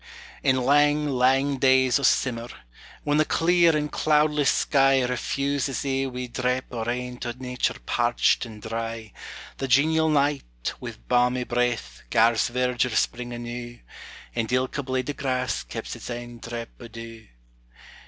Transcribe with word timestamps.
In 0.41 0.55
lang, 0.55 1.07
lang 1.09 1.57
days 1.59 1.99
o' 1.99 2.01
simmer, 2.01 2.47
when 3.03 3.17
the 3.19 3.23
clear 3.23 3.77
and 3.77 3.91
cloudless 3.91 4.49
sky 4.49 5.03
Refuses 5.03 5.85
ae 5.85 6.07
wee 6.07 6.27
drap 6.27 6.63
o' 6.71 6.83
rain 6.83 7.17
to 7.19 7.33
nature 7.33 7.75
parched 7.85 8.43
and 8.43 8.63
dry, 8.63 9.13
The 9.57 9.67
genial 9.67 10.09
night, 10.09 10.73
wi' 10.79 10.95
balmy 11.07 11.43
breath, 11.43 12.01
gars 12.09 12.47
verdure 12.47 12.95
spring 12.95 13.31
anew, 13.31 13.77
And 14.33 14.51
ilka 14.51 14.81
blade 14.81 15.11
o' 15.11 15.13
grass 15.13 15.61
keps 15.63 15.95
its 15.95 16.09
ain 16.09 16.39
drap 16.39 16.69
o' 16.79 16.87
dew. 16.87 17.27